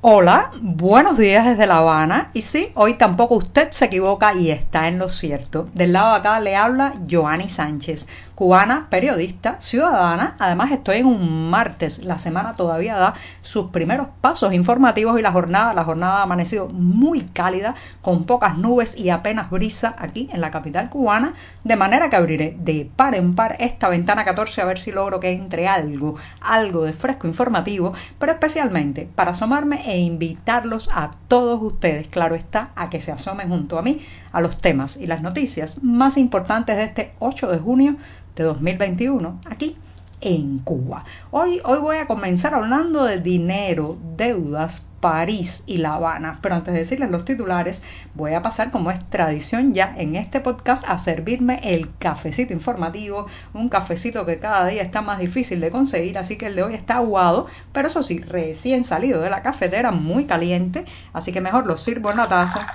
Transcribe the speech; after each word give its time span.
Hola, 0.00 0.52
buenos 0.60 1.18
días 1.18 1.44
desde 1.44 1.66
La 1.66 1.78
Habana. 1.78 2.30
Y 2.32 2.42
sí, 2.42 2.70
hoy 2.76 2.94
tampoco 2.94 3.34
usted 3.34 3.72
se 3.72 3.86
equivoca 3.86 4.32
y 4.32 4.52
está 4.52 4.86
en 4.86 5.00
lo 5.00 5.08
cierto. 5.08 5.68
Del 5.74 5.92
lado 5.92 6.12
de 6.12 6.18
acá 6.20 6.38
le 6.38 6.54
habla 6.54 6.94
Joanny 7.10 7.48
Sánchez, 7.48 8.06
cubana, 8.38 8.86
periodista, 8.88 9.56
ciudadana. 9.58 10.36
Además 10.38 10.70
estoy 10.70 10.98
en 10.98 11.06
un 11.06 11.50
martes. 11.50 12.04
La 12.04 12.20
semana 12.20 12.54
todavía 12.54 12.96
da 12.96 13.14
sus 13.42 13.70
primeros 13.70 14.06
pasos 14.20 14.52
informativos 14.52 15.18
y 15.18 15.22
la 15.22 15.32
jornada, 15.32 15.74
la 15.74 15.82
jornada 15.82 16.18
ha 16.18 16.22
amanecido 16.22 16.68
muy 16.68 17.22
cálida, 17.22 17.74
con 18.00 18.26
pocas 18.26 18.56
nubes 18.56 18.96
y 18.96 19.10
apenas 19.10 19.50
brisa 19.50 19.96
aquí 19.98 20.30
en 20.32 20.40
la 20.40 20.52
capital 20.52 20.88
cubana. 20.88 21.34
De 21.64 21.74
manera 21.74 22.10
que 22.10 22.14
abriré 22.14 22.56
de 22.60 22.88
par 22.94 23.16
en 23.16 23.34
par 23.34 23.56
esta 23.58 23.88
ventana 23.88 24.24
14 24.24 24.62
a 24.62 24.66
ver 24.66 24.78
si 24.78 24.92
logro 24.92 25.18
que 25.18 25.32
entre 25.32 25.66
algo, 25.66 26.14
algo 26.40 26.84
de 26.84 26.92
fresco 26.92 27.26
informativo, 27.26 27.92
pero 28.20 28.30
especialmente 28.30 29.08
para 29.16 29.32
asomarme 29.32 29.82
e 29.84 29.98
invitarlos 29.98 30.88
a 30.94 31.10
todos 31.26 31.60
ustedes, 31.60 32.06
claro 32.06 32.36
está, 32.36 32.70
a 32.76 32.88
que 32.88 33.00
se 33.00 33.10
asomen 33.10 33.48
junto 33.48 33.80
a 33.80 33.82
mí 33.82 34.00
a 34.32 34.40
los 34.40 34.60
temas 34.60 34.96
y 34.96 35.06
las 35.06 35.22
noticias 35.22 35.82
más 35.82 36.16
importantes 36.16 36.76
de 36.76 36.84
este 36.84 37.12
8 37.18 37.48
de 37.48 37.58
junio 37.58 37.96
de 38.36 38.44
2021 38.44 39.40
aquí 39.50 39.76
en 40.20 40.58
Cuba. 40.58 41.04
Hoy, 41.30 41.60
hoy 41.64 41.78
voy 41.78 41.96
a 41.96 42.06
comenzar 42.06 42.54
hablando 42.54 43.04
de 43.04 43.20
dinero, 43.20 43.98
deudas, 44.16 44.84
París 45.00 45.62
y 45.66 45.78
La 45.78 45.94
Habana. 45.94 46.38
Pero 46.42 46.56
antes 46.56 46.74
de 46.74 46.80
decirles 46.80 47.10
los 47.10 47.24
titulares, 47.24 47.82
voy 48.14 48.34
a 48.34 48.42
pasar, 48.42 48.70
como 48.70 48.90
es 48.90 49.08
tradición 49.10 49.74
ya 49.74 49.94
en 49.96 50.16
este 50.16 50.40
podcast, 50.40 50.84
a 50.88 50.98
servirme 50.98 51.60
el 51.62 51.88
cafecito 51.98 52.52
informativo, 52.52 53.26
un 53.54 53.68
cafecito 53.68 54.26
que 54.26 54.38
cada 54.38 54.66
día 54.66 54.82
está 54.82 55.02
más 55.02 55.18
difícil 55.18 55.60
de 55.60 55.70
conseguir, 55.70 56.18
así 56.18 56.36
que 56.36 56.46
el 56.46 56.56
de 56.56 56.62
hoy 56.62 56.74
está 56.74 56.96
aguado, 56.96 57.46
pero 57.72 57.88
eso 57.88 58.02
sí, 58.02 58.18
recién 58.18 58.84
salido 58.84 59.20
de 59.20 59.30
la 59.30 59.42
cafetera, 59.42 59.92
muy 59.92 60.24
caliente, 60.24 60.84
así 61.12 61.32
que 61.32 61.40
mejor 61.40 61.66
lo 61.66 61.76
sirvo 61.76 62.10
en 62.10 62.16
la 62.16 62.28
taza, 62.28 62.66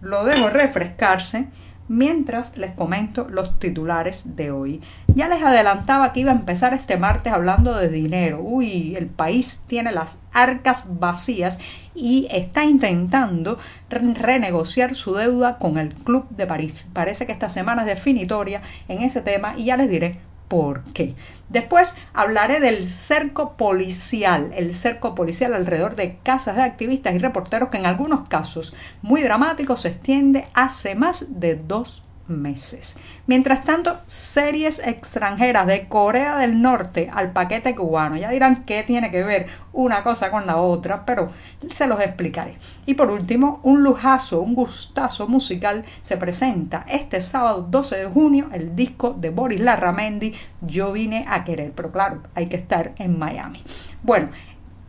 lo 0.00 0.24
dejo 0.24 0.50
refrescarse 0.50 1.48
mientras 1.90 2.56
les 2.56 2.70
comento 2.70 3.28
los 3.28 3.58
titulares 3.58 4.36
de 4.36 4.52
hoy. 4.52 4.80
Ya 5.08 5.28
les 5.28 5.42
adelantaba 5.42 6.12
que 6.12 6.20
iba 6.20 6.30
a 6.30 6.36
empezar 6.36 6.72
este 6.72 6.96
martes 6.96 7.32
hablando 7.32 7.74
de 7.74 7.88
dinero. 7.88 8.40
Uy, 8.40 8.94
el 8.94 9.06
país 9.06 9.64
tiene 9.66 9.90
las 9.90 10.20
arcas 10.32 10.86
vacías 11.00 11.58
y 11.92 12.28
está 12.30 12.64
intentando 12.64 13.58
renegociar 13.88 14.94
su 14.94 15.14
deuda 15.14 15.58
con 15.58 15.78
el 15.78 15.92
Club 15.92 16.28
de 16.30 16.46
París. 16.46 16.86
Parece 16.92 17.26
que 17.26 17.32
esta 17.32 17.50
semana 17.50 17.82
es 17.82 17.88
definitoria 17.88 18.62
en 18.86 19.02
ese 19.02 19.20
tema 19.20 19.54
y 19.56 19.64
ya 19.64 19.76
les 19.76 19.90
diré 19.90 20.29
por 20.50 20.82
qué. 20.92 21.14
Después 21.48 21.94
hablaré 22.12 22.58
del 22.58 22.84
cerco 22.84 23.56
policial, 23.56 24.52
el 24.56 24.74
cerco 24.74 25.14
policial 25.14 25.54
alrededor 25.54 25.94
de 25.94 26.18
casas 26.18 26.56
de 26.56 26.62
activistas 26.62 27.14
y 27.14 27.18
reporteros 27.18 27.70
que 27.70 27.78
en 27.78 27.86
algunos 27.86 28.28
casos 28.28 28.74
muy 29.00 29.22
dramáticos 29.22 29.82
se 29.82 29.88
extiende 29.88 30.48
hace 30.52 30.96
más 30.96 31.40
de 31.40 31.54
dos 31.54 32.04
meses. 32.30 32.98
Mientras 33.26 33.64
tanto, 33.64 33.98
series 34.06 34.78
extranjeras 34.78 35.66
de 35.66 35.88
Corea 35.88 36.38
del 36.38 36.62
Norte 36.62 37.10
al 37.12 37.32
paquete 37.32 37.74
cubano. 37.74 38.16
Ya 38.16 38.30
dirán 38.30 38.64
qué 38.64 38.82
tiene 38.82 39.10
que 39.10 39.22
ver 39.22 39.46
una 39.72 40.02
cosa 40.02 40.30
con 40.30 40.46
la 40.46 40.56
otra, 40.56 41.04
pero 41.04 41.30
se 41.70 41.86
los 41.86 42.00
explicaré. 42.00 42.56
Y 42.86 42.94
por 42.94 43.10
último, 43.10 43.60
un 43.62 43.82
lujazo, 43.82 44.40
un 44.40 44.54
gustazo 44.54 45.28
musical 45.28 45.84
se 46.02 46.16
presenta 46.16 46.84
este 46.88 47.20
sábado 47.20 47.66
12 47.68 47.96
de 47.96 48.06
junio 48.06 48.48
el 48.52 48.74
disco 48.74 49.12
de 49.12 49.30
Boris 49.30 49.60
Larramendi, 49.60 50.34
Yo 50.60 50.92
vine 50.92 51.24
a 51.28 51.44
querer, 51.44 51.72
pero 51.72 51.90
claro, 51.90 52.22
hay 52.34 52.46
que 52.46 52.56
estar 52.56 52.92
en 52.96 53.18
Miami. 53.18 53.62
Bueno, 54.02 54.28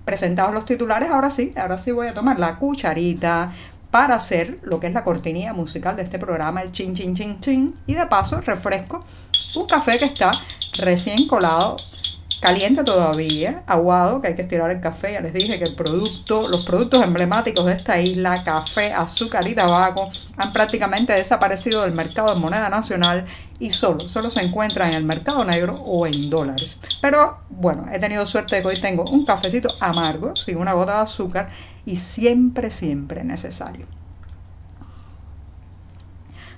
presentados 0.05 0.53
los 0.53 0.65
titulares, 0.65 1.09
ahora 1.09 1.29
sí, 1.29 1.53
ahora 1.55 1.77
sí 1.77 1.91
voy 1.91 2.07
a 2.07 2.13
tomar 2.13 2.39
la 2.39 2.57
cucharita, 2.57 3.53
para 3.91 4.15
hacer 4.15 4.59
lo 4.63 4.79
que 4.79 4.87
es 4.87 4.93
la 4.93 5.03
cortinilla 5.03 5.53
musical 5.53 5.95
de 5.95 6.03
este 6.03 6.17
programa, 6.17 6.61
el 6.61 6.71
chin 6.71 6.95
chin 6.95 7.13
chin 7.13 7.39
chin. 7.41 7.75
Y 7.85 7.93
de 7.93 8.05
paso 8.07 8.39
refresco 8.41 9.05
un 9.55 9.67
café 9.67 9.99
que 9.99 10.05
está 10.05 10.31
recién 10.79 11.27
colado, 11.27 11.75
caliente 12.39 12.83
todavía, 12.83 13.63
aguado, 13.67 14.21
que 14.21 14.29
hay 14.29 14.35
que 14.35 14.41
estirar 14.43 14.71
el 14.71 14.79
café. 14.79 15.13
Ya 15.13 15.21
les 15.21 15.33
dije 15.33 15.59
que 15.59 15.65
el 15.65 15.75
producto, 15.75 16.47
los 16.47 16.65
productos 16.65 17.03
emblemáticos 17.03 17.65
de 17.65 17.73
esta 17.73 17.99
isla, 17.99 18.43
café, 18.43 18.93
azúcar 18.93 19.47
y 19.47 19.53
tabaco, 19.53 20.09
han 20.37 20.53
prácticamente 20.53 21.13
desaparecido 21.13 21.83
del 21.83 21.91
mercado 21.91 22.33
de 22.33 22.39
moneda 22.39 22.69
nacional 22.69 23.25
y 23.59 23.71
solo, 23.71 23.99
solo 23.99 24.31
se 24.31 24.41
encuentran 24.41 24.89
en 24.89 24.95
el 24.95 25.03
mercado 25.03 25.45
negro 25.45 25.75
o 25.75 26.07
en 26.07 26.29
dólares. 26.29 26.79
Pero 27.01 27.39
bueno, 27.49 27.85
he 27.91 27.99
tenido 27.99 28.25
suerte 28.25 28.55
de 28.55 28.61
que 28.61 28.69
hoy 28.69 28.79
tengo 28.79 29.03
un 29.03 29.25
cafecito 29.25 29.69
amargo, 29.79 30.35
sin 30.35 30.57
una 30.57 30.73
gota 30.73 30.95
de 30.95 31.01
azúcar 31.01 31.49
y 31.85 31.95
siempre, 31.97 32.71
siempre 32.71 33.23
necesario. 33.23 33.85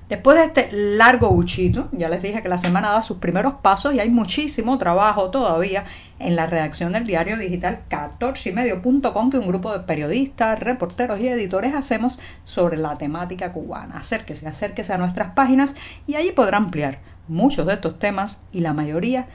Después 0.09 0.38
de 0.38 0.44
este 0.44 0.69
largo 0.72 1.29
buchito, 1.29 1.88
ya 1.94 2.09
les 2.09 2.22
dije 2.22 2.44
que 2.44 2.50
la 2.50 2.57
semana 2.57 2.91
da 2.91 3.01
sus 3.01 3.17
primeros 3.17 3.56
pasos 3.56 3.94
y 3.94 4.00
hay 4.00 4.09
muchísimo 4.09 4.78
trabajo 4.78 5.31
todavía 5.31 5.85
en 6.19 6.35
la 6.35 6.45
redacción 6.45 6.91
del 6.91 7.07
diario 7.07 7.38
digital 7.38 7.84
14ymedio.com 7.89 9.31
que 9.31 9.38
un 9.38 9.47
grupo 9.47 9.72
de 9.72 9.79
periodistas, 9.79 10.59
reporteros 10.59 11.19
y 11.19 11.29
editores 11.29 11.73
hacemos 11.73 12.19
sobre 12.44 12.78
la 12.78 12.97
temática 12.97 13.53
cubana. 13.53 13.97
Acérquese, 13.97 14.47
acérquese 14.47 14.94
a 14.94 14.97
nuestras 14.97 15.34
páginas 15.34 15.73
y 16.05 16.16
allí 16.16 16.31
podrá 16.31 16.57
ampliar 16.57 17.00
muchos 17.29 17.66
de 17.66 17.73
estos 17.73 17.97
temas 17.97 18.40
y 18.51 18.59
la 18.59 18.73
mayoría 18.73 19.28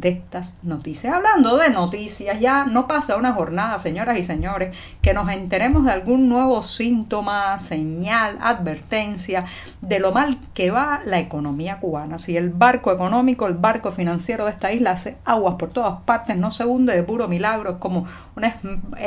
estas 0.00 0.54
noticias. 0.62 1.14
Hablando 1.14 1.56
de 1.56 1.70
noticias, 1.70 2.40
ya 2.40 2.64
no 2.64 2.86
pasa 2.86 3.16
una 3.16 3.32
jornada, 3.32 3.78
señoras 3.78 4.18
y 4.18 4.22
señores, 4.22 4.76
que 5.00 5.14
nos 5.14 5.30
enteremos 5.30 5.84
de 5.84 5.92
algún 5.92 6.28
nuevo 6.28 6.62
síntoma, 6.62 7.58
señal, 7.58 8.38
advertencia 8.40 9.46
de 9.80 10.00
lo 10.00 10.12
mal 10.12 10.38
que 10.54 10.70
va 10.70 11.02
la 11.04 11.18
economía 11.18 11.78
cubana. 11.78 12.18
Si 12.18 12.36
el 12.36 12.50
barco 12.50 12.92
económico, 12.92 13.46
el 13.46 13.54
barco 13.54 13.92
financiero 13.92 14.44
de 14.44 14.50
esta 14.50 14.72
isla 14.72 14.92
hace 14.92 15.16
aguas 15.24 15.54
por 15.56 15.70
todas 15.70 16.00
partes, 16.02 16.36
no 16.36 16.50
se 16.50 16.64
hunde 16.64 16.94
de 16.94 17.02
puro 17.02 17.28
milagro, 17.28 17.72
es 17.72 17.76
como 17.76 18.06
una, 18.36 18.56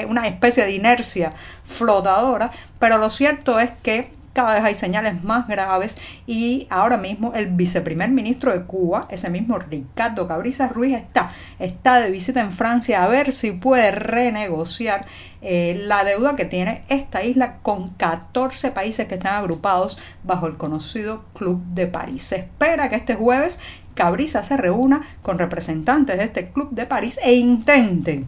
una 0.07 0.28
especie 0.28 0.63
de 0.63 0.72
inercia 0.72 1.34
flotadora, 1.63 2.52
pero 2.79 2.97
lo 2.97 3.09
cierto 3.09 3.59
es 3.59 3.72
que 3.72 4.15
cada 4.35 4.53
vez 4.53 4.63
hay 4.66 4.75
señales 4.75 5.23
más 5.23 5.47
graves 5.47 5.97
y 6.28 6.68
ahora 6.69 6.97
mismo 6.97 7.34
el 7.34 7.47
viceprimer 7.47 8.09
ministro 8.09 8.51
de 8.51 8.66
Cuba, 8.66 9.07
ese 9.09 9.29
mismo 9.29 9.57
Ricardo 9.57 10.28
Cabriza 10.28 10.68
Ruiz, 10.68 10.94
está, 10.94 11.31
está 11.57 12.01
de 12.01 12.12
visita 12.12 12.41
en 12.41 12.51
Francia 12.51 13.03
a 13.03 13.07
ver 13.07 13.31
si 13.31 13.53
puede 13.53 13.91
renegociar 13.91 15.06
eh, 15.41 15.81
la 15.88 16.03
deuda 16.03 16.35
que 16.35 16.44
tiene 16.44 16.84
esta 16.90 17.23
isla 17.23 17.59
con 17.62 17.91
14 17.91 18.72
países 18.72 19.07
que 19.07 19.16
están 19.16 19.35
agrupados 19.35 19.97
bajo 20.23 20.47
el 20.47 20.57
conocido 20.57 21.23
Club 21.34 21.63
de 21.67 21.88
París. 21.88 22.25
Se 22.25 22.35
espera 22.35 22.90
que 22.90 22.97
este 22.97 23.16
jueves 23.16 23.62
Cabriza 23.94 24.44
se 24.44 24.57
reúna 24.57 25.02
con 25.22 25.40
representantes 25.40 26.17
de 26.17 26.25
este 26.25 26.50
Club 26.50 26.72
de 26.72 26.85
París 26.85 27.17
e 27.23 27.35
intente 27.35 28.25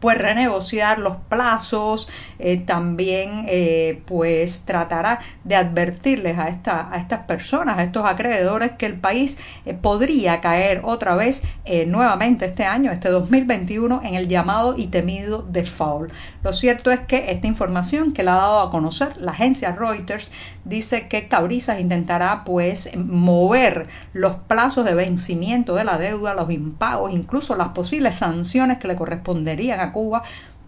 pues 0.00 0.18
renegociar 0.18 0.98
los 0.98 1.16
plazos, 1.28 2.08
eh, 2.38 2.58
también 2.58 3.46
eh, 3.48 4.02
pues 4.06 4.64
tratará 4.66 5.20
de 5.44 5.56
advertirles 5.56 6.38
a, 6.38 6.48
esta, 6.48 6.92
a 6.92 6.98
estas 6.98 7.20
personas, 7.20 7.78
a 7.78 7.84
estos 7.84 8.04
acreedores, 8.04 8.72
que 8.72 8.86
el 8.86 8.94
país 8.94 9.38
eh, 9.64 9.74
podría 9.74 10.40
caer 10.40 10.82
otra 10.84 11.14
vez 11.14 11.42
nuevamente 11.86 12.44
este 12.44 12.64
año, 12.64 12.92
este 12.92 13.08
2021, 13.08 14.02
en 14.04 14.14
el 14.14 14.28
llamado 14.28 14.74
y 14.76 14.88
temido 14.88 15.42
default. 15.42 16.12
Lo 16.42 16.52
cierto 16.52 16.90
es 16.90 17.00
que 17.00 17.30
esta 17.30 17.46
información 17.46 18.12
que 18.12 18.22
la 18.22 18.34
ha 18.34 18.38
dado 18.38 18.60
a 18.60 18.70
conocer 18.70 19.16
la 19.16 19.32
agencia 19.32 19.72
Reuters 19.72 20.30
dice 20.64 21.08
que 21.08 21.28
Cabrizas 21.28 21.80
intentará 21.80 22.44
pues 22.44 22.90
mover 22.96 23.88
los 24.12 24.36
plazos 24.46 24.84
de 24.84 24.94
vencimiento 24.94 25.74
de 25.74 25.84
la 25.84 25.98
deuda, 25.98 26.34
los 26.34 26.50
impagos, 26.50 27.12
incluso 27.12 27.56
las 27.56 27.68
posibles 27.68 28.16
sanciones 28.16 28.78
que 28.78 28.88
le 28.88 28.96
corresponderían 28.96 29.80
a 29.80 29.92
Cuba 29.94 30.22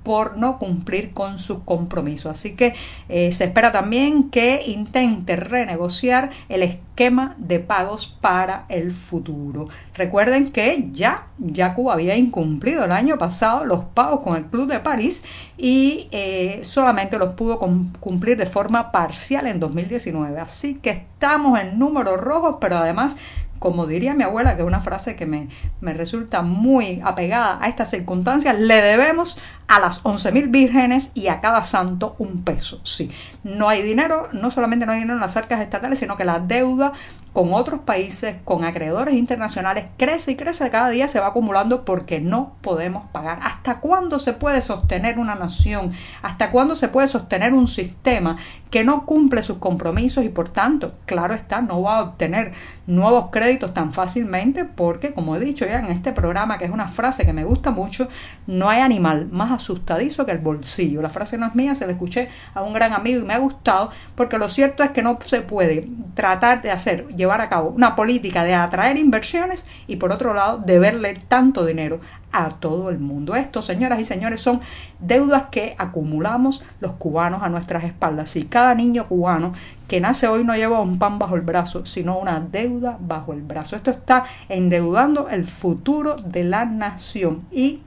por 0.07 0.37
no 0.37 0.61
cumplir 0.61 1.13
con 1.13 1.41
sus 1.41 1.59
compromisos. 1.65 2.31
Así 2.31 2.55
que 2.55 2.77
eh, 3.09 3.33
se 3.33 3.43
espera 3.43 3.73
también 3.73 4.31
que 4.31 4.63
intente 4.65 5.35
renegociar 5.35 6.31
el 6.49 6.63
esquema 6.63 7.35
de 7.39 7.59
pagos 7.59 8.17
para 8.21 8.67
el 8.69 8.93
futuro. 8.93 9.69
Recuerden 9.95 10.53
que 10.53 10.91
ya, 10.93 11.27
ya 11.39 11.75
Cuba 11.75 11.95
había 11.95 12.15
incumplido 12.15 12.85
el 12.85 12.93
año 12.93 13.19
pasado 13.19 13.65
los 13.65 13.83
pagos 13.83 14.21
con 14.21 14.37
el 14.37 14.45
Club 14.45 14.69
de 14.69 14.79
París 14.79 15.25
y 15.59 16.07
eh, 16.13 16.61
solamente 16.63 17.19
los 17.19 17.33
pudo 17.33 17.59
cumplir 17.59 18.37
de 18.37 18.47
forma 18.47 18.93
parcial 18.93 19.49
en 19.49 19.59
2019. 19.59 20.39
Así 20.39 20.77
que 20.77 20.91
estamos 20.91 21.59
en 21.59 21.81
números 21.81 22.21
rojos, 22.21 22.59
pero 22.61 22.77
además 22.77 23.17
como 23.59 23.87
diría 23.87 24.15
mi 24.15 24.25
abuela, 24.25 24.57
que 24.57 24.63
es 24.63 24.69
una 24.69 24.81
frase 24.81 25.17
que 25.17 25.27
me, 25.27 25.49
me 25.81 25.95
resulta 25.95 26.43
muy 26.43 27.01
apegada 27.05 27.59
a 27.61 27.69
estas 27.69 27.91
circunstancias, 27.91 28.59
le 28.59 28.83
debemos 28.83 29.39
a 29.69 29.81
las 29.81 30.03
11.000 30.05 30.51
vírgenes 30.51 31.11
y 31.15 31.29
a 31.29 31.41
cada 31.41 31.65
santo 31.65 32.15
un 32.19 32.43
peso. 32.45 32.81
Sí, 32.85 33.11
no 33.45 33.69
hay 33.69 33.83
dinero, 33.83 34.29
no 34.33 34.51
solamente 34.51 34.87
no 34.87 34.93
hay 34.93 34.99
dinero 34.99 35.15
en 35.15 35.21
las 35.21 35.37
arcas 35.37 35.61
estatales, 35.61 35.99
sino 35.99 36.17
que 36.17 36.25
la 36.25 36.39
deuda 36.39 36.93
con 37.37 37.53
otros 37.53 37.81
países, 37.81 38.37
con 38.45 38.65
acreedores 38.65 39.15
internacionales, 39.15 39.85
crece 39.99 40.33
y 40.33 40.37
crece 40.37 40.71
cada 40.71 40.89
día, 40.89 41.07
se 41.07 41.21
va 41.21 41.27
acumulando 41.27 41.85
porque 41.85 42.19
no 42.19 42.55
podemos 42.63 43.11
pagar. 43.13 43.41
¿Hasta 43.43 43.79
cuándo 43.81 44.19
se 44.19 44.33
puede 44.33 44.63
sostener 44.63 45.19
una 45.19 45.35
nación? 45.35 45.93
¿Hasta 46.23 46.51
cuándo 46.51 46.75
se 46.77 46.89
puede 46.89 47.09
sostener 47.09 47.53
un 47.53 47.69
sistema 47.69 48.39
que 48.71 48.85
no 48.85 49.05
cumple 49.05 49.43
sus 49.43 49.59
compromisos 49.59 50.25
y 50.25 50.29
por 50.29 50.49
tanto, 50.49 50.95
claro 51.05 51.35
está, 51.35 51.61
no 51.61 51.83
va 51.83 51.99
a 51.99 52.03
obtener 52.03 52.53
nuevos 52.87 53.31
créditos 53.31 53.75
tan 53.75 53.93
fácilmente 53.93 54.65
porque, 54.65 55.13
como 55.13 55.37
he 55.37 55.41
dicho 55.41 55.67
ya 55.67 55.79
en 55.79 55.87
este 55.87 56.13
programa, 56.13 56.59
que 56.59 56.65
es 56.65 56.71
una 56.71 56.89
frase 56.89 57.25
que 57.25 57.33
me 57.33 57.45
gusta 57.45 57.71
mucho, 57.71 58.09
no 58.47 58.69
hay 58.69 58.81
animal 58.81 59.29
más 59.31 59.53
asustadizo 59.53 60.27
que 60.27 60.33
el 60.33 60.39
bolsillo. 60.39 61.03
La 61.03 61.11
frase 61.11 61.39
no 61.39 61.47
es 61.47 61.55
mía, 61.55 61.75
se 61.75 61.87
la 61.87 61.93
escuché 61.93 62.29
a 62.55 62.63
un 62.63 62.73
gran 62.73 62.93
amigo 62.93 63.21
y 63.21 63.25
me 63.25 63.35
ha 63.35 63.39
gustado 63.39 63.91
porque 64.15 64.39
lo 64.39 64.49
cierto 64.49 64.83
es 64.83 64.91
que 64.91 65.03
no 65.03 65.19
se 65.21 65.43
puede 65.43 65.89
tratar 66.15 66.63
de 66.63 66.71
hacer, 66.71 67.07
llevar 67.27 67.41
a 67.41 67.49
cabo 67.49 67.71
una 67.71 67.97
política 67.97 68.45
de 68.45 68.55
atraer 68.55 68.97
inversiones 68.97 69.67
y 69.89 69.97
por 69.97 70.13
otro 70.13 70.33
lado 70.33 70.59
de 70.59 70.79
verle 70.79 71.15
tanto 71.29 71.67
dinero 71.67 72.01
a 72.33 72.51
todo 72.51 72.91
el 72.91 72.99
mundo. 72.99 73.35
Esto, 73.35 73.63
señoras 73.63 73.99
y 73.99 74.05
señores, 74.05 74.41
son 74.41 74.61
deudas 75.01 75.45
que 75.51 75.75
acumulamos 75.79 76.63
los 76.81 76.93
cubanos 76.93 77.43
a 77.43 77.49
nuestras 77.49 77.85
espaldas. 77.85 78.37
Y 78.37 78.45
cada 78.45 78.75
niño 78.75 79.07
cubano 79.07 79.55
que 79.89 80.01
nace 80.01 80.29
hoy 80.29 80.45
no 80.45 80.55
lleva 80.55 80.81
un 80.81 80.99
pan 80.99 81.19
bajo 81.19 81.35
el 81.35 81.43
brazo, 81.43 81.87
sino 81.87 82.19
una 82.19 82.41
deuda 82.41 82.99
bajo 83.01 83.33
el 83.33 83.43
brazo. 83.43 83.77
Esto 83.77 83.91
está 83.91 84.25
endeudando 84.49 85.29
el 85.29 85.47
futuro 85.47 86.17
de 86.17 86.45
la 86.45 86.65
nación 86.65 87.43
y 87.51 87.81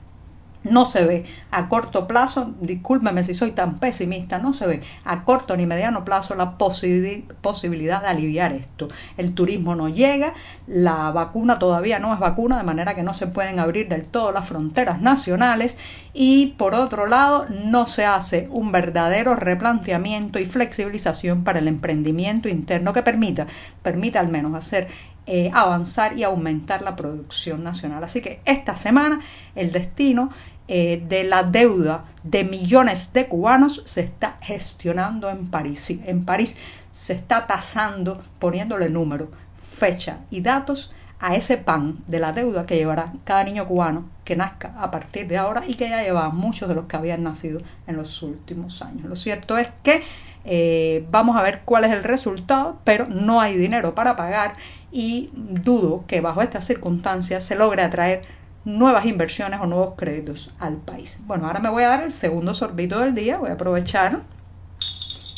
no 0.62 0.84
se 0.84 1.04
ve. 1.04 1.24
A 1.50 1.68
corto 1.68 2.06
plazo, 2.06 2.54
discúlpeme 2.60 3.24
si 3.24 3.34
soy 3.34 3.52
tan 3.52 3.78
pesimista, 3.78 4.38
no 4.38 4.52
se 4.52 4.66
ve. 4.66 4.82
A 5.04 5.24
corto 5.24 5.56
ni 5.56 5.66
mediano 5.66 6.04
plazo 6.04 6.34
la 6.34 6.56
posibilidad 6.58 8.02
de 8.02 8.08
aliviar 8.08 8.52
esto. 8.52 8.88
El 9.16 9.34
turismo 9.34 9.74
no 9.74 9.88
llega, 9.88 10.34
la 10.66 11.10
vacuna 11.10 11.58
todavía 11.58 11.98
no 11.98 12.12
es 12.12 12.20
vacuna, 12.20 12.58
de 12.58 12.64
manera 12.64 12.94
que 12.94 13.02
no 13.02 13.14
se 13.14 13.26
pueden 13.26 13.58
abrir 13.58 13.88
del 13.88 14.04
todo 14.04 14.32
las 14.32 14.46
fronteras 14.46 15.00
nacionales. 15.00 15.78
Y 16.12 16.54
por 16.58 16.74
otro 16.74 17.06
lado 17.06 17.46
no 17.48 17.86
se 17.86 18.04
hace 18.04 18.48
un 18.50 18.72
verdadero 18.72 19.36
replanteamiento 19.36 20.38
y 20.38 20.46
flexibilización 20.46 21.44
para 21.44 21.60
el 21.60 21.68
emprendimiento 21.68 22.48
interno 22.48 22.92
que 22.92 23.02
permita, 23.02 23.46
permita 23.82 24.20
al 24.20 24.28
menos 24.28 24.54
hacer 24.54 24.88
eh, 25.32 25.48
avanzar 25.54 26.18
y 26.18 26.24
aumentar 26.24 26.82
la 26.82 26.96
producción 26.96 27.62
nacional. 27.62 28.02
Así 28.02 28.20
que 28.20 28.40
esta 28.46 28.74
semana 28.74 29.20
el 29.54 29.70
destino 29.70 30.30
eh, 30.66 31.00
de 31.08 31.22
la 31.22 31.44
deuda 31.44 32.06
de 32.24 32.42
millones 32.42 33.12
de 33.12 33.28
cubanos 33.28 33.80
se 33.84 34.00
está 34.00 34.38
gestionando 34.40 35.30
en 35.30 35.48
París. 35.48 35.88
en 35.90 36.24
París 36.24 36.56
se 36.90 37.12
está 37.12 37.46
tasando, 37.46 38.20
poniéndole 38.40 38.90
número, 38.90 39.30
fecha 39.56 40.18
y 40.32 40.40
datos 40.40 40.92
a 41.20 41.36
ese 41.36 41.58
pan 41.58 41.98
de 42.08 42.18
la 42.18 42.32
deuda 42.32 42.66
que 42.66 42.74
llevará 42.74 43.12
cada 43.22 43.44
niño 43.44 43.68
cubano 43.68 44.08
que 44.24 44.34
nazca 44.34 44.74
a 44.80 44.90
partir 44.90 45.28
de 45.28 45.36
ahora 45.36 45.62
y 45.64 45.74
que 45.74 45.88
ya 45.88 46.02
lleva 46.02 46.30
muchos 46.30 46.68
de 46.68 46.74
los 46.74 46.86
que 46.86 46.96
habían 46.96 47.22
nacido 47.22 47.60
en 47.86 47.96
los 47.96 48.20
últimos 48.24 48.82
años. 48.82 49.04
Lo 49.04 49.14
cierto 49.14 49.58
es 49.58 49.68
que 49.84 50.02
eh, 50.44 51.06
vamos 51.10 51.36
a 51.36 51.42
ver 51.42 51.62
cuál 51.64 51.84
es 51.84 51.92
el 51.92 52.02
resultado, 52.02 52.78
pero 52.84 53.06
no 53.06 53.40
hay 53.40 53.56
dinero 53.56 53.94
para 53.94 54.16
pagar 54.16 54.54
y 54.90 55.30
dudo 55.34 56.04
que 56.06 56.20
bajo 56.20 56.42
estas 56.42 56.66
circunstancias 56.66 57.44
se 57.44 57.54
logre 57.54 57.82
atraer 57.82 58.22
nuevas 58.64 59.04
inversiones 59.06 59.60
o 59.60 59.66
nuevos 59.66 59.94
créditos 59.96 60.54
al 60.58 60.76
país. 60.76 61.18
Bueno, 61.26 61.46
ahora 61.46 61.60
me 61.60 61.70
voy 61.70 61.82
a 61.82 61.88
dar 61.88 62.02
el 62.02 62.12
segundo 62.12 62.54
sorbito 62.54 63.00
del 63.00 63.14
día, 63.14 63.38
voy 63.38 63.50
a 63.50 63.54
aprovechar 63.54 64.22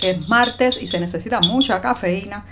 que 0.00 0.10
es 0.10 0.28
martes 0.28 0.82
y 0.82 0.88
se 0.88 0.98
necesita 0.98 1.40
mucha 1.40 1.80
cafeína 1.80 2.44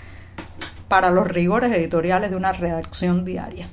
para 0.87 1.09
los 1.11 1.27
rigores 1.27 1.71
editoriales 1.71 2.31
de 2.31 2.37
una 2.37 2.53
redacción 2.53 3.25
diaria. 3.25 3.69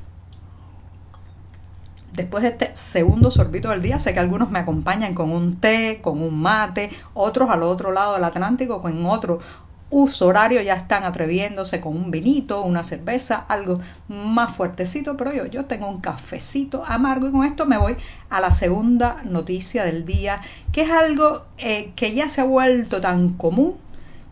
Después 2.12 2.42
de 2.42 2.48
este 2.50 2.70
segundo 2.74 3.30
sorbito 3.30 3.70
del 3.70 3.82
día, 3.82 3.98
sé 3.98 4.12
que 4.12 4.20
algunos 4.20 4.50
me 4.50 4.58
acompañan 4.58 5.14
con 5.14 5.30
un 5.30 5.60
té, 5.60 6.00
con 6.02 6.22
un 6.22 6.40
mate, 6.40 6.90
otros 7.14 7.50
al 7.50 7.62
otro 7.62 7.92
lado 7.92 8.14
del 8.14 8.24
Atlántico 8.24 8.82
con 8.82 9.06
otro. 9.06 9.40
Uso 9.90 10.26
horario 10.26 10.60
ya 10.60 10.74
están 10.74 11.04
atreviéndose 11.04 11.80
con 11.80 11.96
un 11.96 12.10
vinito, 12.10 12.62
una 12.62 12.82
cerveza, 12.84 13.36
algo 13.48 13.80
más 14.08 14.54
fuertecito, 14.54 15.16
pero 15.16 15.32
yo, 15.32 15.46
yo 15.46 15.64
tengo 15.64 15.88
un 15.88 16.00
cafecito 16.00 16.84
amargo 16.84 17.28
y 17.28 17.32
con 17.32 17.44
esto 17.44 17.64
me 17.64 17.78
voy 17.78 17.96
a 18.28 18.40
la 18.40 18.52
segunda 18.52 19.22
noticia 19.24 19.84
del 19.84 20.04
día, 20.04 20.42
que 20.72 20.82
es 20.82 20.90
algo 20.90 21.44
eh, 21.56 21.92
que 21.96 22.14
ya 22.14 22.28
se 22.28 22.42
ha 22.42 22.44
vuelto 22.44 23.00
tan 23.00 23.30
común 23.34 23.76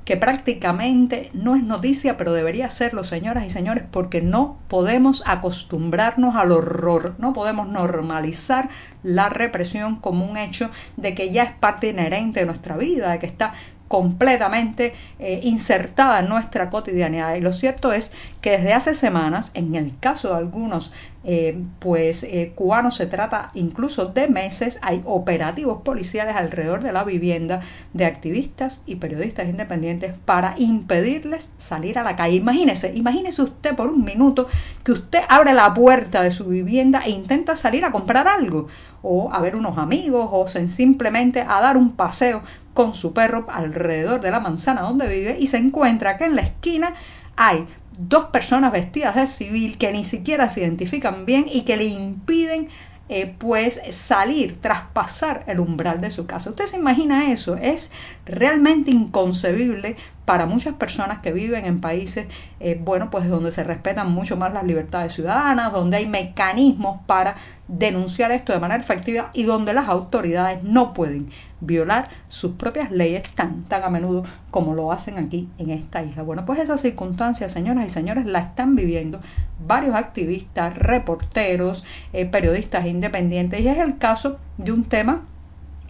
que 0.07 0.17
prácticamente 0.17 1.31
no 1.35 1.57
es 1.57 1.65
noticia, 1.65 2.17
pero 2.17 2.33
debería 2.33 2.71
serlo, 2.71 3.03
señoras 3.03 3.45
y 3.45 3.51
señores, 3.51 3.83
porque 3.91 4.23
no 4.23 4.57
podemos 4.69 5.25
acostumbrarnos 5.27 6.37
al 6.37 6.53
horror, 6.53 7.17
no 7.19 7.33
podemos 7.33 7.69
normalizar 7.69 8.71
la 9.03 9.29
represión 9.29 9.97
como 9.97 10.25
un 10.25 10.37
hecho 10.37 10.71
de 10.97 11.17
que 11.17 11.33
ya 11.33 11.43
es 11.43 11.53
parte 11.55 11.89
inherente 11.89 12.39
de 12.39 12.47
nuestra 12.47 12.77
vida, 12.77 13.11
de 13.11 13.19
que 13.19 13.27
está 13.27 13.55
completamente 13.89 14.95
eh, 15.19 15.41
insertada 15.43 16.21
en 16.21 16.29
nuestra 16.29 16.71
cotidianidad. 16.71 17.35
Y 17.35 17.41
lo 17.41 17.53
cierto 17.53 17.93
es 17.93 18.13
que 18.41 18.53
desde 18.53 18.73
hace 18.73 18.95
semanas, 18.95 19.51
en 19.55 19.75
el 19.75 19.99
caso 19.99 20.31
de 20.31 20.37
algunos 20.37 20.93
eh, 21.29 21.61
pues 21.81 22.23
eh, 22.23 22.53
cubanos 22.55 22.95
se 22.95 23.07
trata 23.07 23.51
incluso 23.55 24.07
de 24.07 24.29
meses, 24.29 24.79
hay 24.81 25.03
operativos 25.05 25.83
policiales 25.83 26.37
alrededor 26.37 26.85
de 26.85 26.93
la 26.93 27.03
vivienda 27.03 27.63
de 27.95 28.05
activistas 28.05 28.85
y 28.87 28.97
periodistas 28.97 29.49
independientes 29.49 30.15
para 30.25 30.55
impedirles 30.57 31.53
salir 31.57 31.99
a 31.99 32.05
la 32.05 32.15
calle. 32.15 32.37
Imagínese, 32.37 32.95
imagínese 32.95 33.43
usted 33.43 33.75
por 33.75 33.89
un 33.89 34.05
minuto 34.05 34.47
que 34.85 34.93
usted 34.93 35.19
abre 35.29 35.53
la 35.53 35.75
puerta 35.75 36.23
de 36.23 36.31
su 36.31 36.47
vivienda 36.47 37.03
e 37.05 37.11
intenta 37.11 37.57
salir 37.57 37.85
a 37.85 37.91
comprar 37.91 38.29
algo 38.29 38.69
o 39.03 39.33
a 39.33 39.41
ver 39.41 39.57
unos 39.57 39.79
amigos 39.79 40.29
o 40.31 40.47
simplemente 40.49 41.41
a 41.41 41.61
dar 41.61 41.77
un 41.77 41.97
paseo 41.97 42.43
con 42.77 42.95
su 42.95 43.15
perro 43.15 43.47
alrededor 43.51 44.21
de 44.21 44.31
la 44.31 44.39
manzana 44.39 44.83
donde 44.83 45.09
vive 45.09 45.37
y 45.41 45.49
se 45.49 45.57
encuentra 45.57 46.19
que 46.19 46.27
en 46.27 46.37
la 46.37 46.43
esquina 46.43 46.95
hay 47.35 47.67
dos 47.99 48.27
personas 48.27 48.71
vestidas 48.71 49.17
de 49.17 49.27
civil 49.27 49.79
que 49.79 49.91
ni 49.91 50.05
siquiera 50.05 50.51
se 50.51 50.61
identifican 50.61 51.25
bien 51.25 51.47
y 51.51 51.63
que 51.63 51.79
le 51.79 51.87
impiden 51.87 52.69
eh, 53.09 53.35
pues 53.39 53.81
salir, 53.91 54.61
traspasar 54.61 55.45
el 55.47 55.59
umbral 55.59 56.03
de 56.03 56.11
su 56.11 56.27
casa. 56.27 56.51
¿Usted 56.51 56.67
se 56.67 56.77
imagina 56.77 57.33
eso? 57.33 57.57
Es 57.57 57.91
realmente 58.27 58.91
inconcebible 58.91 59.97
para 60.27 60.45
muchas 60.45 60.75
personas 60.75 61.21
que 61.21 61.33
viven 61.33 61.65
en 61.65 61.81
países, 61.81 62.27
eh, 62.59 62.79
bueno, 62.79 63.11
pues 63.11 63.29
donde 63.29 63.53
se 63.53 63.63
respetan 63.63 64.13
mucho 64.13 64.37
más 64.37 64.53
las 64.53 64.65
libertades 64.65 65.15
ciudadanas, 65.15 65.73
donde 65.73 65.99
hay 65.99 66.07
mecanismos 66.07 67.01
para 67.07 67.37
denunciar 67.69 68.33
esto 68.33 68.53
de 68.53 68.59
manera 68.59 68.81
efectiva 68.81 69.31
y 69.33 69.45
donde 69.45 69.73
las 69.73 69.89
autoridades 69.89 70.63
no 70.65 70.93
pueden 70.95 71.31
violar 71.61 72.11
sus 72.29 72.53
propias 72.53 72.91
leyes 72.91 73.23
tan, 73.35 73.63
tan 73.65 73.85
a 73.85 73.89
menudo 73.89 74.25
como 74.51 74.75
lo 74.75 74.91
hacen 74.91 75.17
aquí 75.19 75.49
en 75.59 75.71
esta 75.71 76.03
isla. 76.03 76.25
Bueno, 76.25 76.45
pues 76.45 76.59
esas 76.59 76.81
circunstancias, 76.81 77.53
señoras 77.53 77.87
y 77.87 77.89
señores, 77.89 78.27
la 78.27 78.41
están 78.41 78.75
viviendo 78.75 79.21
varios 79.65 79.95
activistas, 79.95 80.77
reporteros, 80.77 81.85
eh, 82.13 82.27
periodistas 82.27 82.85
independientes 82.87 83.61
y 83.61 83.69
es 83.69 83.79
el 83.79 83.97
caso 83.99 84.39
de 84.59 84.73
un 84.73 84.85
tema 84.85 85.23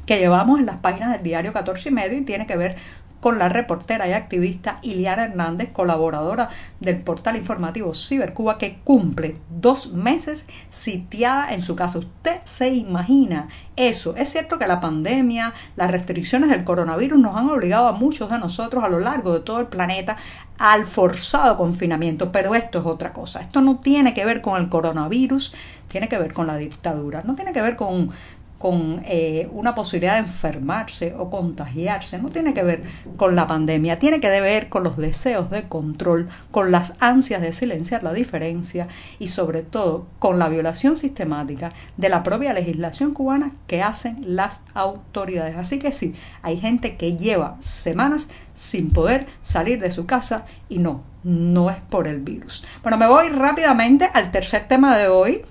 que 0.04 0.18
llevamos 0.18 0.60
en 0.60 0.66
las 0.66 0.76
páginas 0.76 1.12
del 1.12 1.22
diario 1.22 1.52
14 1.52 1.88
y 1.88 1.92
medio 1.92 2.18
y 2.18 2.22
tiene 2.22 2.46
que 2.46 2.56
ver 2.56 2.76
con 3.20 3.38
la 3.38 3.48
reportera 3.48 4.06
y 4.08 4.12
activista 4.12 4.78
Iliana 4.82 5.24
Hernández, 5.24 5.70
colaboradora 5.72 6.50
del 6.80 7.02
portal 7.02 7.36
informativo 7.36 7.94
Cibercuba, 7.94 8.58
que 8.58 8.78
cumple 8.84 9.36
dos 9.50 9.92
meses 9.92 10.46
sitiada 10.70 11.52
en 11.52 11.62
su 11.62 11.76
casa. 11.76 11.98
Usted 11.98 12.40
se 12.44 12.68
imagina 12.68 13.48
eso. 13.76 14.16
Es 14.16 14.30
cierto 14.30 14.58
que 14.58 14.66
la 14.66 14.80
pandemia, 14.80 15.54
las 15.76 15.90
restricciones 15.90 16.50
del 16.50 16.64
coronavirus 16.64 17.18
nos 17.18 17.36
han 17.36 17.50
obligado 17.50 17.88
a 17.88 17.92
muchos 17.92 18.30
de 18.30 18.38
nosotros 18.38 18.84
a 18.84 18.88
lo 18.88 19.00
largo 19.00 19.34
de 19.34 19.40
todo 19.40 19.60
el 19.60 19.66
planeta 19.66 20.16
al 20.58 20.86
forzado 20.86 21.56
confinamiento, 21.56 22.32
pero 22.32 22.54
esto 22.54 22.78
es 22.78 22.86
otra 22.86 23.12
cosa. 23.12 23.40
Esto 23.40 23.60
no 23.60 23.78
tiene 23.78 24.14
que 24.14 24.24
ver 24.24 24.40
con 24.40 24.60
el 24.60 24.68
coronavirus, 24.68 25.54
tiene 25.88 26.08
que 26.08 26.18
ver 26.18 26.32
con 26.32 26.46
la 26.46 26.56
dictadura, 26.56 27.22
no 27.24 27.34
tiene 27.34 27.52
que 27.52 27.62
ver 27.62 27.76
con 27.76 28.10
con 28.58 29.02
eh, 29.04 29.48
una 29.52 29.74
posibilidad 29.74 30.14
de 30.14 30.20
enfermarse 30.20 31.14
o 31.16 31.30
contagiarse, 31.30 32.18
no 32.18 32.30
tiene 32.30 32.54
que 32.54 32.62
ver 32.62 32.84
con 33.16 33.36
la 33.36 33.46
pandemia, 33.46 33.98
tiene 33.98 34.20
que 34.20 34.28
ver 34.40 34.68
con 34.68 34.82
los 34.82 34.96
deseos 34.96 35.50
de 35.50 35.68
control, 35.68 36.28
con 36.50 36.70
las 36.70 36.94
ansias 37.00 37.42
de 37.42 37.52
silenciar 37.52 38.02
la 38.02 38.12
diferencia 38.12 38.88
y 39.18 39.28
sobre 39.28 39.62
todo 39.62 40.06
con 40.18 40.38
la 40.38 40.48
violación 40.48 40.96
sistemática 40.96 41.72
de 41.96 42.08
la 42.08 42.22
propia 42.22 42.54
legislación 42.54 43.12
cubana 43.12 43.52
que 43.66 43.82
hacen 43.82 44.36
las 44.36 44.60
autoridades. 44.74 45.56
Así 45.56 45.78
que 45.78 45.92
sí, 45.92 46.14
hay 46.42 46.58
gente 46.58 46.96
que 46.96 47.16
lleva 47.16 47.56
semanas 47.60 48.28
sin 48.54 48.90
poder 48.90 49.26
salir 49.42 49.80
de 49.80 49.90
su 49.90 50.06
casa 50.06 50.46
y 50.68 50.78
no, 50.78 51.02
no 51.22 51.70
es 51.70 51.76
por 51.90 52.08
el 52.08 52.20
virus. 52.20 52.64
Bueno, 52.82 52.96
me 52.96 53.06
voy 53.06 53.28
rápidamente 53.28 54.08
al 54.14 54.30
tercer 54.30 54.66
tema 54.66 54.96
de 54.96 55.08
hoy 55.08 55.44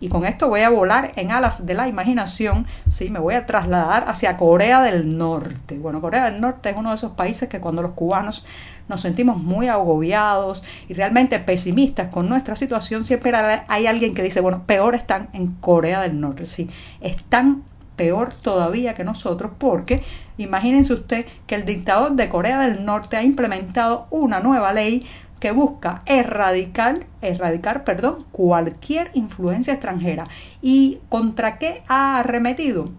y 0.00 0.08
con 0.08 0.26
esto 0.26 0.48
voy 0.48 0.60
a 0.60 0.68
volar 0.68 1.12
en 1.16 1.30
alas 1.30 1.64
de 1.64 1.74
la 1.74 1.88
imaginación, 1.88 2.66
sí, 2.88 3.08
me 3.10 3.18
voy 3.18 3.34
a 3.34 3.46
trasladar 3.46 4.04
hacia 4.08 4.36
Corea 4.36 4.82
del 4.82 5.16
Norte. 5.16 5.78
Bueno, 5.78 6.00
Corea 6.00 6.30
del 6.30 6.40
Norte 6.40 6.70
es 6.70 6.76
uno 6.76 6.90
de 6.90 6.96
esos 6.96 7.12
países 7.12 7.48
que 7.48 7.60
cuando 7.60 7.82
los 7.82 7.92
cubanos 7.92 8.44
nos 8.88 9.00
sentimos 9.00 9.42
muy 9.42 9.68
agobiados 9.68 10.62
y 10.88 10.94
realmente 10.94 11.38
pesimistas 11.38 12.08
con 12.08 12.28
nuestra 12.28 12.56
situación, 12.56 13.04
siempre 13.04 13.32
hay 13.68 13.86
alguien 13.86 14.14
que 14.14 14.22
dice, 14.22 14.40
bueno, 14.40 14.64
peor 14.66 14.94
están 14.94 15.28
en 15.32 15.52
Corea 15.54 16.00
del 16.02 16.20
Norte, 16.20 16.46
sí, 16.46 16.70
están 17.00 17.64
peor 17.96 18.34
todavía 18.34 18.94
que 18.94 19.04
nosotros 19.04 19.52
porque 19.58 20.04
imagínense 20.36 20.92
usted 20.92 21.26
que 21.46 21.54
el 21.54 21.64
dictador 21.64 22.12
de 22.12 22.28
Corea 22.28 22.60
del 22.60 22.84
Norte 22.84 23.16
ha 23.16 23.22
implementado 23.22 24.06
una 24.10 24.40
nueva 24.40 24.74
ley 24.74 25.06
que 25.40 25.52
busca 25.52 26.02
erradicar, 26.06 27.06
erradicar, 27.20 27.84
perdón, 27.84 28.24
cualquier 28.32 29.10
influencia 29.14 29.74
extranjera. 29.74 30.28
¿Y 30.62 30.98
contra 31.08 31.58
qué 31.58 31.82
ha 31.88 32.18
arremetido? 32.18 32.90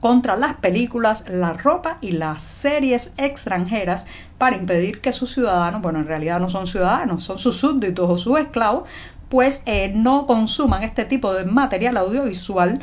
Contra 0.00 0.36
las 0.36 0.54
películas, 0.56 1.24
la 1.28 1.54
ropa 1.54 1.98
y 2.00 2.12
las 2.12 2.42
series 2.42 3.12
extranjeras 3.16 4.06
para 4.38 4.56
impedir 4.56 5.00
que 5.00 5.12
sus 5.12 5.32
ciudadanos, 5.34 5.82
bueno, 5.82 5.98
en 5.98 6.06
realidad 6.06 6.38
no 6.38 6.50
son 6.50 6.66
ciudadanos, 6.66 7.24
son 7.24 7.38
sus 7.38 7.56
súbditos 7.56 8.08
o 8.08 8.18
sus 8.18 8.38
esclavos, 8.38 8.88
pues 9.28 9.62
eh, 9.66 9.92
no 9.94 10.26
consuman 10.26 10.84
este 10.84 11.04
tipo 11.04 11.34
de 11.34 11.44
material 11.44 11.96
audiovisual 11.96 12.80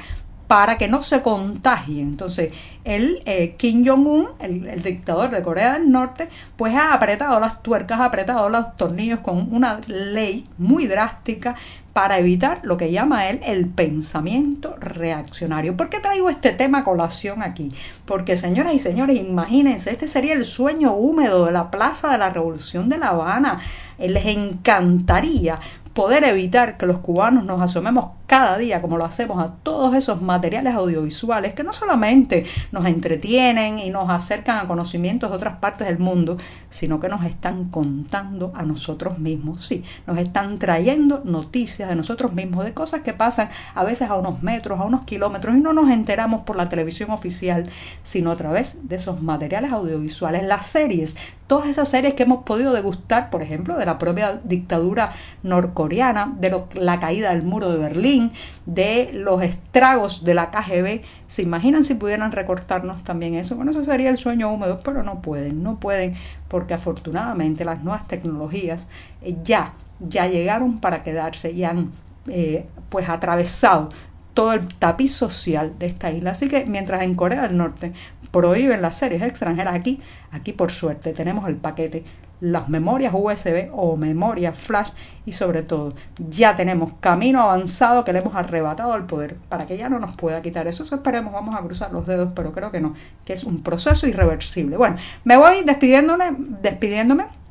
para 0.47 0.77
que 0.77 0.87
no 0.87 1.03
se 1.03 1.21
contagien. 1.21 2.09
Entonces, 2.09 2.53
el 2.83 3.21
eh, 3.25 3.55
Kim 3.57 3.85
Jong-un, 3.85 4.27
el, 4.39 4.83
dictador 4.83 5.29
de 5.29 5.41
Corea 5.41 5.73
del 5.73 5.91
Norte, 5.91 6.29
pues 6.57 6.75
ha 6.75 6.93
apretado 6.93 7.39
las 7.39 7.63
tuercas, 7.63 7.99
ha 7.99 8.05
apretado 8.05 8.49
los 8.49 8.75
tornillos 8.75 9.19
con 9.19 9.53
una 9.53 9.79
ley 9.87 10.47
muy 10.57 10.87
drástica 10.87 11.55
para 11.93 12.17
evitar 12.17 12.59
lo 12.63 12.75
que 12.75 12.91
llama 12.91 13.29
él 13.29 13.39
el 13.43 13.67
pensamiento 13.67 14.75
reaccionario. 14.79 15.77
¿Por 15.77 15.89
qué 15.89 15.99
traigo 15.99 16.29
este 16.29 16.51
tema 16.51 16.83
colación 16.83 17.43
aquí? 17.43 17.71
Porque 18.05 18.35
señoras 18.35 18.73
y 18.73 18.79
señores, 18.79 19.19
imagínense, 19.19 19.91
este 19.91 20.07
sería 20.07 20.33
el 20.33 20.45
sueño 20.45 20.93
húmedo 20.93 21.45
de 21.45 21.51
la 21.51 21.69
Plaza 21.69 22.11
de 22.11 22.17
la 22.17 22.31
Revolución 22.31 22.89
de 22.89 22.97
La 22.97 23.09
Habana. 23.09 23.59
Les 23.99 24.25
encantaría 24.25 25.59
poder 25.93 26.23
evitar 26.23 26.77
que 26.77 26.87
los 26.87 26.97
cubanos 26.99 27.45
nos 27.45 27.61
asomemos 27.61 28.07
cada 28.27 28.57
día, 28.57 28.81
como 28.81 28.97
lo 28.97 29.05
hacemos 29.05 29.43
a 29.43 29.53
todos 29.63 29.93
esos 29.95 30.21
materiales 30.21 30.73
audiovisuales 30.73 31.53
que 31.53 31.63
no 31.63 31.73
solamente 31.73 32.45
nos 32.71 32.85
entretienen 32.85 33.79
y 33.79 33.89
nos 33.89 34.09
acercan 34.09 34.57
a 34.59 34.67
conocimientos 34.67 35.29
de 35.29 35.35
otras 35.35 35.57
partes 35.57 35.87
del 35.87 35.99
mundo, 35.99 36.37
sino 36.69 36.99
que 36.99 37.09
nos 37.09 37.25
están 37.25 37.69
contando 37.69 38.51
a 38.55 38.63
nosotros 38.63 39.19
mismos. 39.19 39.65
Sí, 39.65 39.83
nos 40.07 40.17
están 40.17 40.57
trayendo 40.57 41.21
noticias 41.25 41.89
de 41.89 41.95
nosotros 41.95 42.33
mismos, 42.33 42.65
de 42.65 42.73
cosas 42.73 43.01
que 43.01 43.13
pasan 43.13 43.49
a 43.75 43.83
veces 43.83 44.09
a 44.09 44.15
unos 44.15 44.41
metros, 44.41 44.79
a 44.79 44.83
unos 44.83 45.03
kilómetros, 45.03 45.55
y 45.55 45.59
no 45.59 45.73
nos 45.73 45.89
enteramos 45.89 46.41
por 46.41 46.55
la 46.55 46.69
televisión 46.69 47.11
oficial, 47.11 47.69
sino 48.03 48.31
a 48.31 48.35
través 48.35 48.87
de 48.87 48.95
esos 48.95 49.21
materiales 49.21 49.71
audiovisuales, 49.71 50.43
las 50.43 50.65
series, 50.67 51.17
todas 51.47 51.67
esas 51.67 51.89
series 51.89 52.13
que 52.13 52.23
hemos 52.23 52.43
podido 52.43 52.73
degustar, 52.73 53.29
por 53.29 53.41
ejemplo, 53.41 53.77
de 53.77 53.85
la 53.85 53.99
propia 53.99 54.39
dictadura 54.43 55.13
norcoreana, 55.43 56.33
de 56.39 56.63
la 56.73 56.99
caída 56.99 57.29
del 57.29 57.43
muro 57.43 57.69
de 57.69 57.77
Berlín, 57.77 58.22
de 58.65 59.11
los 59.13 59.41
estragos 59.43 60.23
de 60.23 60.33
la 60.33 60.51
KGB. 60.51 61.01
¿Se 61.27 61.41
imaginan 61.41 61.83
si 61.83 61.95
pudieran 61.95 62.31
recortarnos 62.31 63.03
también 63.03 63.35
eso? 63.35 63.55
Bueno, 63.55 63.71
eso 63.71 63.83
sería 63.83 64.09
el 64.09 64.17
sueño 64.17 64.51
húmedo, 64.51 64.79
pero 64.83 65.03
no 65.03 65.21
pueden, 65.21 65.63
no 65.63 65.79
pueden, 65.79 66.15
porque 66.47 66.73
afortunadamente 66.73 67.65
las 67.65 67.83
nuevas 67.83 68.07
tecnologías 68.07 68.85
eh, 69.21 69.35
ya, 69.43 69.73
ya 69.99 70.27
llegaron 70.27 70.79
para 70.79 71.03
quedarse 71.03 71.51
y 71.51 71.63
han 71.63 71.91
eh, 72.27 72.65
pues 72.89 73.09
atravesado 73.09 73.89
todo 74.33 74.53
el 74.53 74.67
tapiz 74.67 75.13
social 75.13 75.73
de 75.79 75.87
esta 75.87 76.11
isla. 76.11 76.31
Así 76.31 76.47
que 76.47 76.65
mientras 76.65 77.03
en 77.03 77.15
Corea 77.15 77.43
del 77.43 77.57
Norte 77.57 77.93
prohíben 78.31 78.81
las 78.81 78.97
series 78.97 79.21
extranjeras, 79.21 79.75
aquí, 79.75 80.01
aquí 80.31 80.53
por 80.53 80.71
suerte 80.71 81.13
tenemos 81.13 81.47
el 81.47 81.55
paquete, 81.55 82.03
las 82.43 82.67
memorias 82.67 83.13
USB 83.15 83.69
o 83.71 83.95
memorias 83.95 84.57
flash 84.57 84.89
y 85.25 85.31
sobre 85.31 85.61
todo 85.61 85.93
ya 86.17 86.57
tenemos 86.57 86.91
camino 86.99 87.41
avanzado 87.41 88.03
que 88.03 88.11
le 88.11 88.19
hemos 88.19 88.35
arrebatado 88.35 88.91
al 88.91 89.05
poder 89.05 89.37
para 89.47 89.65
que 89.65 89.77
ya 89.77 89.87
no 89.87 89.97
nos 89.97 90.17
pueda 90.17 90.41
quitar 90.41 90.67
eso. 90.67 90.83
esperemos, 90.83 91.31
vamos 91.31 91.55
a 91.55 91.61
cruzar 91.61 91.93
los 91.93 92.05
dedos, 92.05 92.31
pero 92.35 92.51
creo 92.51 92.69
que 92.69 92.81
no, 92.81 92.95
que 93.23 93.31
es 93.31 93.45
un 93.45 93.63
proceso 93.63 94.07
irreversible. 94.07 94.75
Bueno, 94.75 94.97
me 95.23 95.37
voy 95.37 95.63
despidiéndome, 95.63 96.35
despidiéndome 96.61 97.42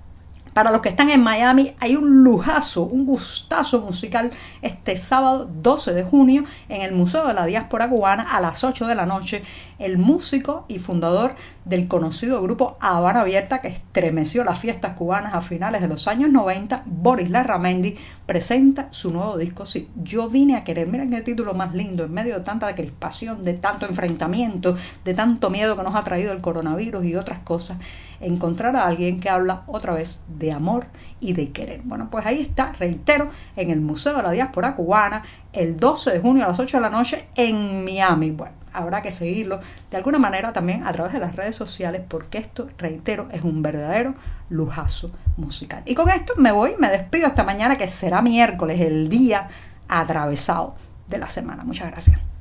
para 0.53 0.71
los 0.71 0.83
que 0.83 0.91
están 0.91 1.11
en 1.11 1.23
Miami, 1.23 1.75
hay 1.81 1.97
un 1.97 2.23
lujazo, 2.23 2.83
un 2.83 3.07
gustazo 3.07 3.81
musical 3.81 4.31
este 4.61 4.97
sábado 4.97 5.49
12 5.63 5.95
de 5.95 6.05
junio 6.05 6.45
en 6.69 6.83
el 6.83 6.93
Museo 6.93 7.27
de 7.27 7.35
la 7.35 7.47
Diáspora 7.47 7.89
Cubana 7.89 8.23
a 8.23 8.41
las 8.41 8.63
8 8.63 8.87
de 8.87 8.95
la 8.95 9.07
noche. 9.07 9.43
El 9.79 9.99
músico 9.99 10.65
y 10.69 10.79
fundador 10.79 11.35
del 11.65 11.89
conocido 11.89 12.43
grupo 12.43 12.77
Habana 12.81 13.21
Abierta 13.21 13.61
que 13.61 13.69
estremeció 13.69 14.45
las 14.45 14.59
fiestas 14.59 14.97
cubanas 14.97 15.35
a 15.35 15.41
finales 15.41 15.81
de 15.81 15.89
los 15.89 16.07
años 16.09 16.31
90, 16.31 16.83
Boris 16.87 17.31
Larramendi 17.31 17.97
presenta 18.27 18.89
su 18.91 19.13
nuevo 19.13 19.37
disco. 19.39 19.67
Sí, 19.67 19.89
yo 20.03 20.29
vine 20.29 20.57
a 20.57 20.65
querer, 20.65 20.89
miren 20.89 21.11
qué 21.11 21.21
título 21.23 21.55
más 21.55 21.75
lindo, 21.75 22.05
en 22.05 22.13
medio 22.13 22.39
de 22.39 22.45
tanta 22.45 22.75
crispación, 22.75 23.45
de 23.45 23.55
tanto 23.55 23.87
enfrentamiento, 23.87 24.77
de 25.05 25.15
tanto 25.15 25.51
miedo 25.51 25.77
que 25.77 25.83
nos 25.83 25.95
ha 25.95 26.05
traído 26.05 26.33
el 26.33 26.41
coronavirus 26.41 27.05
y 27.05 27.17
otras 27.17 27.41
cosas, 27.41 27.79
encontrar 28.23 28.77
a 28.77 28.87
alguien 28.87 29.21
que 29.21 29.29
habla 29.29 29.63
otra 29.67 29.93
vez 29.93 30.23
de 30.29 30.53
amor 30.53 30.87
y 31.21 31.35
de 31.35 31.53
querer. 31.53 31.83
Bueno, 31.85 32.09
pues 32.11 32.27
ahí 32.27 32.41
está, 32.41 32.73
reitero, 32.73 33.31
en 33.57 33.71
el 33.71 33.81
Museo 33.81 34.17
de 34.17 34.23
la 34.23 34.31
Diáspora 34.31 34.75
Cubana, 34.75 35.25
el 35.53 35.79
12 35.79 36.13
de 36.13 36.21
junio 36.21 36.45
a 36.45 36.49
las 36.49 36.59
8 36.59 36.79
de 36.79 36.81
la 36.81 36.91
noche 36.91 37.29
en 37.35 37.85
Miami. 37.85 38.31
Bueno, 38.31 38.55
habrá 38.73 39.03
que 39.03 39.11
seguirlo 39.11 39.61
de 39.91 39.97
alguna 39.97 40.19
manera 40.19 40.53
también 40.53 40.87
a 40.87 40.93
través 40.93 41.13
de 41.13 41.21
las 41.21 41.37
redes 41.37 41.57
sociales 41.57 42.03
porque 42.09 42.39
esto, 42.39 42.69
reitero, 42.79 43.29
es 43.33 43.43
un 43.43 43.63
verdadero 43.63 44.15
lujazo 44.49 45.13
musical. 45.37 45.83
Y 45.87 45.95
con 45.95 46.09
esto 46.11 46.35
me 46.37 46.53
voy, 46.53 46.75
me 46.79 46.89
despido 46.89 47.27
hasta 47.27 47.45
mañana 47.45 47.79
que 47.79 47.89
será 47.89 48.23
miércoles, 48.23 48.81
el 48.81 49.09
día 49.09 49.49
atravesado 49.89 50.75
de 51.09 51.19
la 51.19 51.29
semana. 51.29 51.65
Muchas 51.65 51.91
gracias. 51.91 52.32